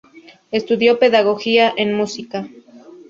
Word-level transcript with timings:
Estudió 0.49 0.97
Pedagogía 0.97 1.71
en 1.77 1.93
Música. 1.93 2.47